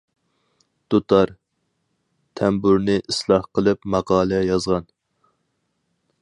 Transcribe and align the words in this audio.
دۇتار، 0.93 1.33
تەمبۇرنى 2.41 2.95
ئىسلاھ 3.03 3.47
قىلىپ 3.59 3.87
ماقالە 3.97 4.41
يازغان. 4.49 4.89